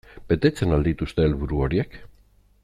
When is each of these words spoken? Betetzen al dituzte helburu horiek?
Betetzen 0.31 0.71
al 0.77 0.87
dituzte 0.87 1.27
helburu 1.27 1.61
horiek? 1.67 1.99